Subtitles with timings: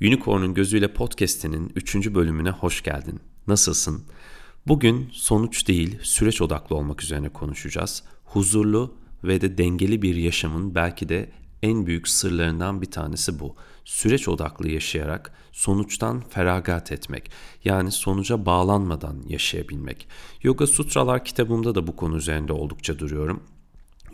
[0.00, 2.14] Unicorn'un Gözüyle Podcast'inin 3.
[2.14, 3.20] bölümüne hoş geldin.
[3.46, 4.04] Nasılsın?
[4.66, 8.02] Bugün sonuç değil, süreç odaklı olmak üzerine konuşacağız.
[8.24, 11.30] Huzurlu ve de dengeli bir yaşamın belki de
[11.62, 13.56] en büyük sırlarından bir tanesi bu.
[13.84, 17.30] Süreç odaklı yaşayarak sonuçtan feragat etmek.
[17.64, 20.08] Yani sonuca bağlanmadan yaşayabilmek.
[20.42, 23.42] Yoga Sutralar kitabımda da bu konu üzerinde oldukça duruyorum.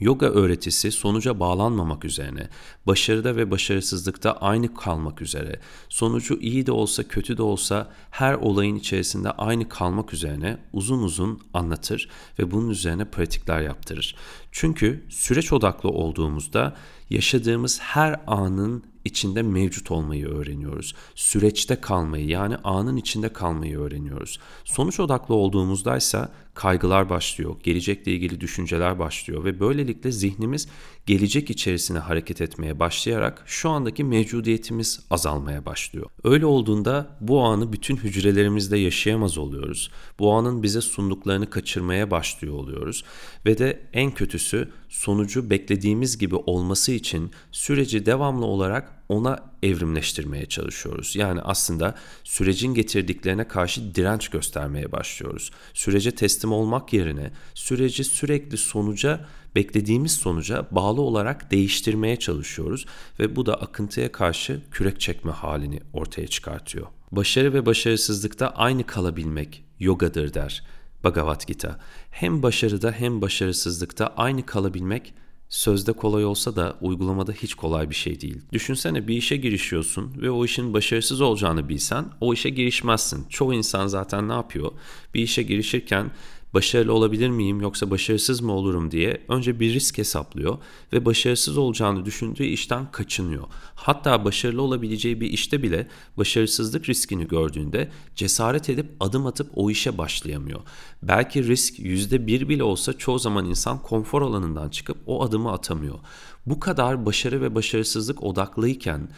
[0.00, 2.48] Yoga öğretisi sonuca bağlanmamak üzerine,
[2.86, 8.77] başarıda ve başarısızlıkta aynı kalmak üzere, sonucu iyi de olsa kötü de olsa her olayın
[8.77, 14.16] içerisinde aynı kalmak üzerine uzun uzun anlatır ve bunun üzerine pratikler yaptırır.
[14.52, 16.77] Çünkü süreç odaklı olduğumuzda
[17.10, 20.95] yaşadığımız her anın içinde mevcut olmayı öğreniyoruz.
[21.15, 24.40] Süreçte kalmayı yani anın içinde kalmayı öğreniyoruz.
[24.65, 30.69] Sonuç odaklı olduğumuzdaysa kaygılar başlıyor, gelecekle ilgili düşünceler başlıyor ve böylelikle zihnimiz
[31.06, 36.07] gelecek içerisine hareket etmeye başlayarak şu andaki mevcudiyetimiz azalmaya başlıyor.
[36.24, 39.91] Öyle olduğunda bu anı bütün hücrelerimizde yaşayamaz oluyoruz.
[40.18, 43.04] Bu anın bize sunduklarını kaçırmaya başlıyor oluyoruz
[43.46, 51.16] ve de en kötüsü sonucu beklediğimiz gibi olması için süreci devamlı olarak ona evrimleştirmeye çalışıyoruz.
[51.16, 55.51] Yani aslında sürecin getirdiklerine karşı direnç göstermeye başlıyoruz.
[55.74, 62.87] Sürece teslim olmak yerine süreci sürekli sonuca beklediğimiz sonuca bağlı olarak değiştirmeye çalışıyoruz
[63.19, 66.87] ve bu da akıntıya karşı kürek çekme halini ortaya çıkartıyor.
[67.12, 70.62] Başarı ve başarısızlıkta aynı kalabilmek yogadır der
[71.04, 71.78] Bhagavad Gita.
[72.10, 75.15] Hem başarıda hem başarısızlıkta aynı kalabilmek
[75.53, 78.41] sözde kolay olsa da uygulamada hiç kolay bir şey değil.
[78.53, 83.26] Düşünsene bir işe girişiyorsun ve o işin başarısız olacağını bilsen o işe girişmezsin.
[83.28, 84.72] Çoğu insan zaten ne yapıyor?
[85.14, 86.10] Bir işe girişirken
[86.54, 90.58] başarılı olabilir miyim yoksa başarısız mı olurum diye önce bir risk hesaplıyor
[90.92, 93.44] ve başarısız olacağını düşündüğü işten kaçınıyor.
[93.75, 99.98] Hatta başarılı olabileceği bir işte bile başarısızlık riskini gördüğünde cesaret edip adım atıp o işe
[99.98, 100.60] başlayamıyor.
[101.03, 105.98] Belki risk yüzde bir bile olsa çoğu zaman insan konfor alanından çıkıp o adımı atamıyor.
[106.46, 109.08] Bu kadar başarı ve başarısızlık odaklıyken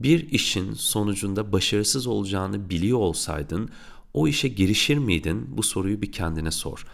[0.00, 3.70] bir işin sonucunda başarısız olacağını biliyor olsaydın
[4.14, 5.46] o işe girişir miydin?
[5.48, 6.86] Bu soruyu bir kendine sor.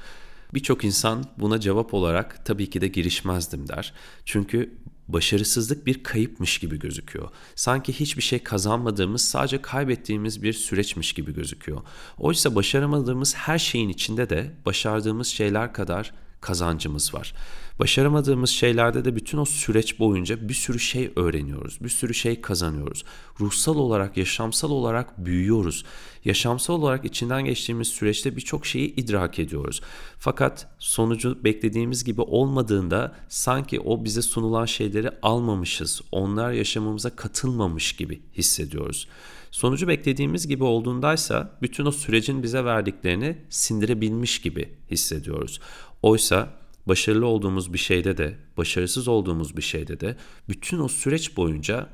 [0.55, 3.93] Birçok insan buna cevap olarak tabii ki de girişmezdim der.
[4.25, 4.75] Çünkü
[5.09, 7.29] başarısızlık bir kayıpmış gibi gözüküyor.
[7.55, 11.83] Sanki hiçbir şey kazanmadığımız, sadece kaybettiğimiz bir süreçmiş gibi gözüküyor.
[12.19, 16.13] Oysa başaramadığımız her şeyin içinde de başardığımız şeyler kadar
[16.45, 17.35] kazancımız var.
[17.79, 23.05] Başaramadığımız şeylerde de bütün o süreç boyunca bir sürü şey öğreniyoruz, bir sürü şey kazanıyoruz.
[23.41, 25.85] Ruhsal olarak, yaşamsal olarak büyüyoruz.
[26.25, 29.81] Yaşamsal olarak içinden geçtiğimiz süreçte birçok şeyi idrak ediyoruz.
[30.19, 38.23] Fakat sonucu beklediğimiz gibi olmadığında sanki o bize sunulan şeyleri almamışız, onlar yaşamımıza katılmamış gibi
[38.37, 39.09] hissediyoruz.
[39.55, 45.61] Sonucu beklediğimiz gibi olduğundaysa bütün o sürecin bize verdiklerini sindirebilmiş gibi hissediyoruz.
[46.03, 46.49] Oysa
[46.87, 50.17] başarılı olduğumuz bir şeyde de, başarısız olduğumuz bir şeyde de
[50.49, 51.89] bütün o süreç boyunca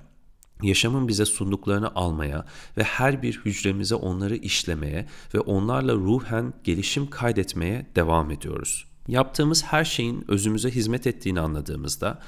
[0.63, 2.45] yaşamın bize sunduklarını almaya
[2.77, 8.87] ve her bir hücremize onları işlemeye ve onlarla ruhen gelişim kaydetmeye devam ediyoruz.
[9.09, 12.21] Yaptığımız her şeyin özümüze hizmet ettiğini anladığımızda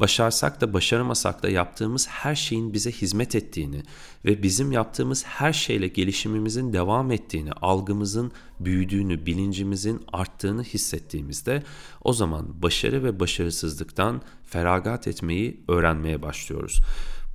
[0.00, 3.82] başarsak da başaramasak da yaptığımız her şeyin bize hizmet ettiğini
[4.24, 11.62] ve bizim yaptığımız her şeyle gelişimimizin devam ettiğini, algımızın büyüdüğünü, bilincimizin arttığını hissettiğimizde
[12.04, 16.80] o zaman başarı ve başarısızlıktan feragat etmeyi öğrenmeye başlıyoruz.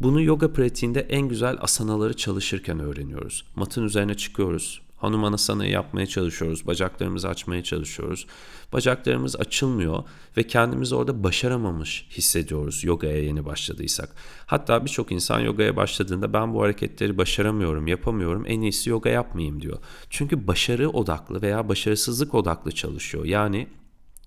[0.01, 3.45] Bunu yoga pratiğinde en güzel asanaları çalışırken öğreniyoruz.
[3.55, 4.81] Matın üzerine çıkıyoruz.
[5.03, 6.67] Hanumanasana yapmaya çalışıyoruz.
[6.67, 8.27] Bacaklarımızı açmaya çalışıyoruz.
[8.73, 10.03] Bacaklarımız açılmıyor
[10.37, 14.09] ve kendimizi orada başaramamış hissediyoruz yogaya yeni başladıysak.
[14.45, 18.43] Hatta birçok insan yogaya başladığında ben bu hareketleri başaramıyorum, yapamıyorum.
[18.47, 19.77] En iyisi yoga yapmayayım diyor.
[20.09, 23.25] Çünkü başarı odaklı veya başarısızlık odaklı çalışıyor.
[23.25, 23.67] Yani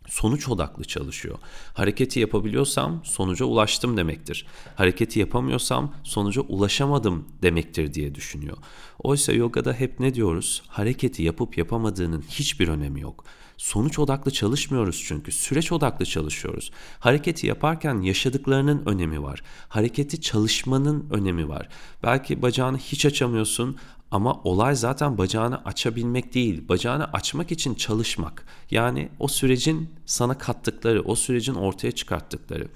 [0.09, 1.39] sonuç odaklı çalışıyor.
[1.75, 4.47] Hareketi yapabiliyorsam sonuca ulaştım demektir.
[4.75, 8.57] Hareketi yapamıyorsam sonuca ulaşamadım demektir diye düşünüyor.
[8.99, 10.63] Oysa yogada hep ne diyoruz?
[10.69, 13.25] Hareketi yapıp yapamadığının hiçbir önemi yok.
[13.57, 16.71] Sonuç odaklı çalışmıyoruz çünkü süreç odaklı çalışıyoruz.
[16.99, 19.43] Hareketi yaparken yaşadıklarının önemi var.
[19.69, 21.69] Hareketi çalışmanın önemi var.
[22.03, 23.77] Belki bacağını hiç açamıyorsun
[24.11, 28.47] ama olay zaten bacağını açabilmek değil, bacağını açmak için çalışmak.
[28.71, 32.69] Yani o sürecin sana kattıkları, o sürecin ortaya çıkarttıkları.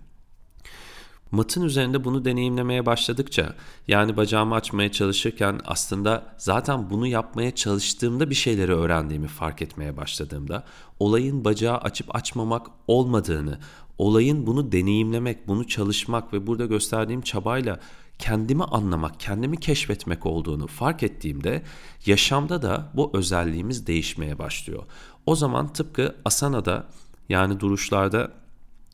[1.30, 3.54] Matın üzerinde bunu deneyimlemeye başladıkça
[3.88, 10.64] yani bacağımı açmaya çalışırken aslında zaten bunu yapmaya çalıştığımda bir şeyleri öğrendiğimi fark etmeye başladığımda
[10.98, 13.58] olayın bacağı açıp açmamak olmadığını,
[13.98, 17.80] olayın bunu deneyimlemek, bunu çalışmak ve burada gösterdiğim çabayla
[18.18, 21.62] kendimi anlamak, kendimi keşfetmek olduğunu fark ettiğimde
[22.06, 24.82] yaşamda da bu özelliğimiz değişmeye başlıyor.
[25.26, 26.88] O zaman tıpkı asanada
[27.28, 28.39] yani duruşlarda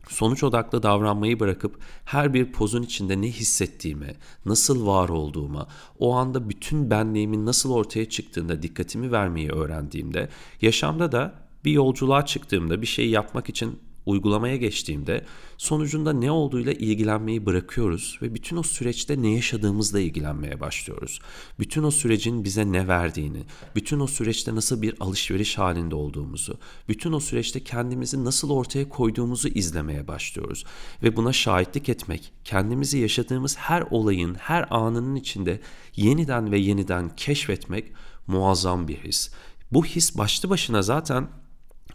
[0.08, 4.14] sonuç odaklı davranmayı bırakıp her bir pozun içinde ne hissettiğime,
[4.44, 5.68] nasıl var olduğuma,
[5.98, 10.28] o anda bütün benliğimin nasıl ortaya çıktığında dikkatimi vermeyi öğrendiğimde,
[10.62, 15.24] yaşamda da bir yolculuğa çıktığımda bir şey yapmak için uygulamaya geçtiğimde
[15.58, 21.20] sonucunda ne olduğuyla ilgilenmeyi bırakıyoruz ve bütün o süreçte ne yaşadığımızla ilgilenmeye başlıyoruz.
[21.58, 23.42] Bütün o sürecin bize ne verdiğini,
[23.74, 26.58] bütün o süreçte nasıl bir alışveriş halinde olduğumuzu,
[26.88, 30.64] bütün o süreçte kendimizi nasıl ortaya koyduğumuzu izlemeye başlıyoruz.
[31.02, 35.60] Ve buna şahitlik etmek, kendimizi yaşadığımız her olayın, her anının içinde
[35.96, 37.92] yeniden ve yeniden keşfetmek
[38.26, 39.30] muazzam bir his.
[39.72, 41.28] Bu his başlı başına zaten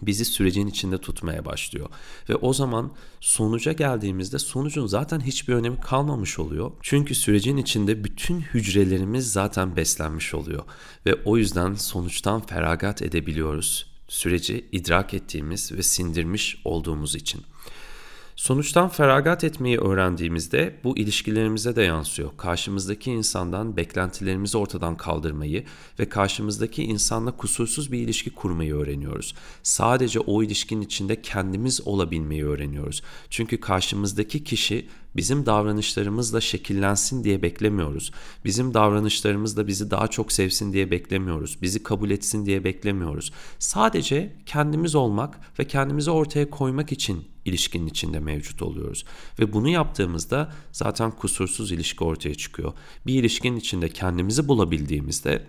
[0.01, 1.89] bizi sürecin içinde tutmaya başlıyor.
[2.29, 6.71] Ve o zaman sonuca geldiğimizde sonucun zaten hiçbir önemi kalmamış oluyor.
[6.81, 10.63] Çünkü sürecin içinde bütün hücrelerimiz zaten beslenmiş oluyor.
[11.05, 13.91] Ve o yüzden sonuçtan feragat edebiliyoruz.
[14.07, 17.41] Süreci idrak ettiğimiz ve sindirmiş olduğumuz için.
[18.41, 22.29] Sonuçtan feragat etmeyi öğrendiğimizde bu ilişkilerimize de yansıyor.
[22.37, 25.63] Karşımızdaki insandan beklentilerimizi ortadan kaldırmayı
[25.99, 29.35] ve karşımızdaki insanla kusursuz bir ilişki kurmayı öğreniyoruz.
[29.63, 33.01] Sadece o ilişkinin içinde kendimiz olabilmeyi öğreniyoruz.
[33.29, 38.11] Çünkü karşımızdaki kişi bizim davranışlarımızla şekillensin diye beklemiyoruz.
[38.45, 41.61] Bizim davranışlarımızla bizi daha çok sevsin diye beklemiyoruz.
[41.61, 43.31] Bizi kabul etsin diye beklemiyoruz.
[43.59, 49.05] Sadece kendimiz olmak ve kendimizi ortaya koymak için ilişkinin içinde mevcut oluyoruz.
[49.39, 52.73] Ve bunu yaptığımızda zaten kusursuz ilişki ortaya çıkıyor.
[53.05, 55.45] Bir ilişkinin içinde kendimizi bulabildiğimizde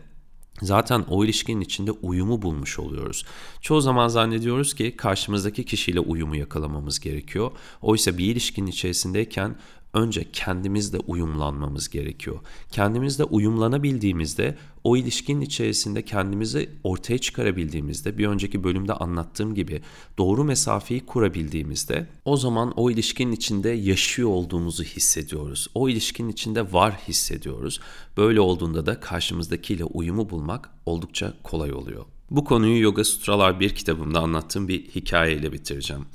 [0.61, 3.25] zaten o ilişkinin içinde uyumu bulmuş oluyoruz.
[3.61, 7.51] Çoğu zaman zannediyoruz ki karşımızdaki kişiyle uyumu yakalamamız gerekiyor.
[7.83, 9.57] Oysa bir ilişkinin içerisindeyken
[9.95, 12.41] önce kendimizle uyumlanmamız gerekiyor.
[12.71, 19.83] Kendimizle uyumlanabildiğimizde o ilişkinin içerisinde kendimizi ortaya çıkarabildiğimizde bir önceki bölümde anlattığım gibi
[20.19, 25.69] doğru mesafeyi kurabildiğimizde o zaman o ilişkinin içinde yaşıyor olduğumuzu hissediyoruz.
[25.75, 27.81] O ilişkinin içinde var hissediyoruz.
[28.17, 32.05] Böyle olduğunda da karşımızdakiyle uyumu bulmak oldukça kolay oluyor.
[32.31, 36.07] Bu konuyu Yoga Sutralar bir kitabımda anlattığım bir hikayeyle bitireceğim.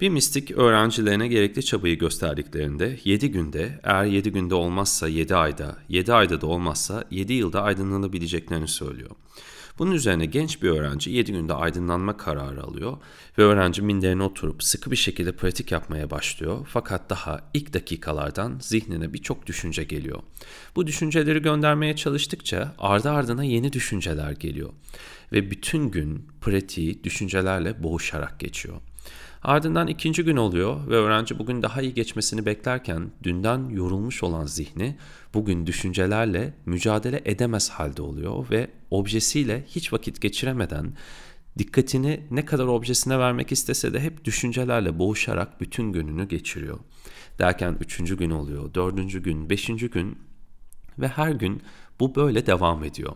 [0.00, 6.12] Bir mistik öğrencilerine gerekli çabayı gösterdiklerinde 7 günde eğer 7 günde olmazsa 7 ayda, 7
[6.12, 9.10] ayda da olmazsa 7 yılda aydınlanabileceklerini söylüyor.
[9.78, 12.96] Bunun üzerine genç bir öğrenci 7 günde aydınlanma kararı alıyor
[13.38, 16.66] ve öğrenci minderine oturup sıkı bir şekilde pratik yapmaya başlıyor.
[16.70, 20.22] Fakat daha ilk dakikalardan zihnine birçok düşünce geliyor.
[20.76, 24.70] Bu düşünceleri göndermeye çalıştıkça ardı ardına yeni düşünceler geliyor
[25.32, 28.76] ve bütün gün pratiği düşüncelerle boğuşarak geçiyor.
[29.42, 34.96] Ardından ikinci gün oluyor ve öğrenci bugün daha iyi geçmesini beklerken dünden yorulmuş olan zihni
[35.34, 40.92] bugün düşüncelerle mücadele edemez halde oluyor ve objesiyle hiç vakit geçiremeden
[41.58, 46.78] dikkatini ne kadar objesine vermek istese de hep düşüncelerle boğuşarak bütün gününü geçiriyor.
[47.38, 50.18] Derken üçüncü gün oluyor, dördüncü gün, beşinci gün
[50.98, 51.62] ve her gün
[52.00, 53.12] bu böyle devam ediyor.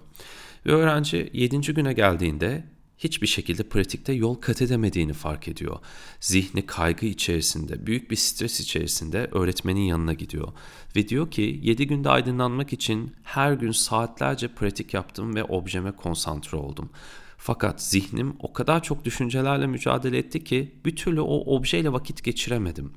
[0.67, 2.65] Ve öğrenci yedinci güne geldiğinde
[3.05, 5.79] hiçbir şekilde pratikte yol kat edemediğini fark ediyor.
[6.21, 10.53] Zihni kaygı içerisinde, büyük bir stres içerisinde öğretmenin yanına gidiyor.
[10.97, 16.59] Ve diyor ki 7 günde aydınlanmak için her gün saatlerce pratik yaptım ve objeme konsantre
[16.59, 16.91] oldum.
[17.37, 22.93] Fakat zihnim o kadar çok düşüncelerle mücadele etti ki bir türlü o objeyle vakit geçiremedim.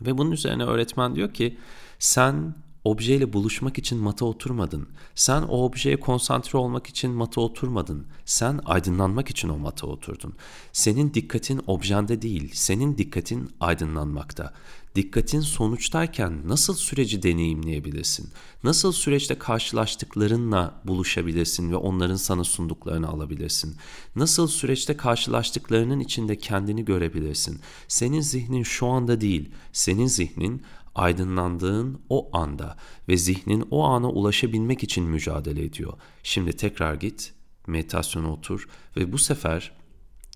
[0.00, 1.58] Ve bunun üzerine öğretmen diyor ki
[1.98, 4.88] sen objeyle buluşmak için mata oturmadın.
[5.14, 8.06] Sen o objeye konsantre olmak için mata oturmadın.
[8.24, 10.34] Sen aydınlanmak için o mata oturdun.
[10.72, 14.54] Senin dikkatin objende değil, senin dikkatin aydınlanmakta.
[14.94, 18.28] Dikkatin sonuçtayken nasıl süreci deneyimleyebilirsin?
[18.64, 23.76] Nasıl süreçte karşılaştıklarınla buluşabilirsin ve onların sana sunduklarını alabilirsin?
[24.16, 27.60] Nasıl süreçte karşılaştıklarının içinde kendini görebilirsin?
[27.88, 30.62] Senin zihnin şu anda değil, senin zihnin
[30.94, 32.76] aydınlandığın o anda
[33.08, 35.92] ve zihnin o ana ulaşabilmek için mücadele ediyor.
[36.22, 37.32] Şimdi tekrar git,
[37.66, 39.72] meditasyona otur ve bu sefer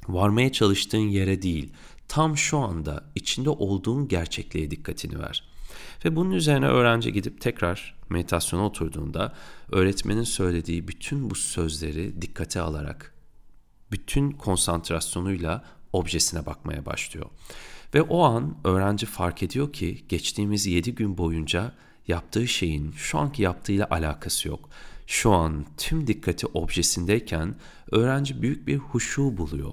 [0.08, 1.72] varmaya çalıştığın yere değil,
[2.08, 5.48] tam şu anda içinde olduğun gerçekliğe dikkatini ver.
[6.04, 9.34] Ve bunun üzerine öğrenci gidip tekrar meditasyona oturduğunda
[9.72, 13.14] öğretmenin söylediği bütün bu sözleri dikkate alarak
[13.92, 17.26] bütün konsantrasyonuyla objesine bakmaya başlıyor.
[17.94, 21.72] Ve o an öğrenci fark ediyor ki geçtiğimiz 7 gün boyunca
[22.08, 24.68] yaptığı şeyin şu anki yaptığıyla alakası yok.
[25.06, 27.54] Şu an tüm dikkati objesindeyken
[27.90, 29.72] öğrenci büyük bir huşu buluyor.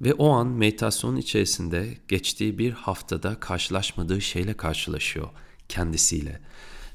[0.00, 5.28] Ve o an meditasyonun içerisinde geçtiği bir haftada karşılaşmadığı şeyle karşılaşıyor
[5.68, 6.40] kendisiyle.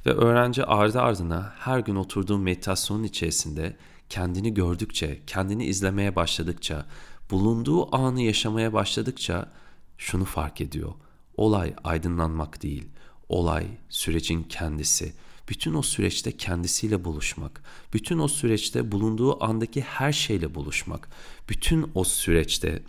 [0.05, 3.75] Ve öğrenci ardı ardına her gün oturduğu meditasyonun içerisinde
[4.09, 6.85] kendini gördükçe, kendini izlemeye başladıkça,
[7.31, 9.51] bulunduğu anı yaşamaya başladıkça
[9.97, 10.93] şunu fark ediyor.
[11.37, 12.87] Olay aydınlanmak değil,
[13.29, 15.13] olay sürecin kendisi.
[15.49, 21.09] Bütün o süreçte kendisiyle buluşmak, bütün o süreçte bulunduğu andaki her şeyle buluşmak,
[21.49, 22.83] bütün o süreçte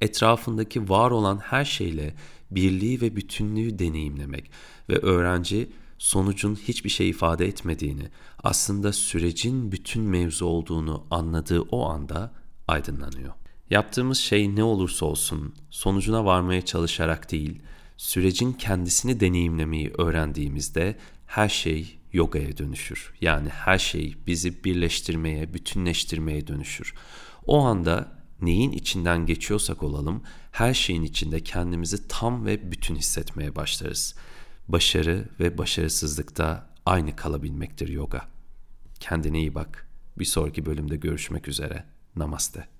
[0.00, 2.14] etrafındaki var olan her şeyle
[2.50, 4.50] birliği ve bütünlüğü deneyimlemek
[4.88, 8.08] ve öğrenci sonucun hiçbir şey ifade etmediğini,
[8.42, 12.32] aslında sürecin bütün mevzu olduğunu anladığı o anda
[12.68, 13.39] aydınlanıyor.
[13.70, 17.62] Yaptığımız şey ne olursa olsun sonucuna varmaya çalışarak değil,
[17.96, 20.96] sürecin kendisini deneyimlemeyi öğrendiğimizde
[21.26, 23.14] her şey yogaya dönüşür.
[23.20, 26.94] Yani her şey bizi birleştirmeye, bütünleştirmeye dönüşür.
[27.46, 30.22] O anda neyin içinden geçiyorsak olalım,
[30.52, 34.14] her şeyin içinde kendimizi tam ve bütün hissetmeye başlarız.
[34.68, 38.28] Başarı ve başarısızlıkta aynı kalabilmektir yoga.
[39.00, 39.88] Kendine iyi bak.
[40.18, 41.84] Bir sonraki bölümde görüşmek üzere.
[42.16, 42.79] Namaste.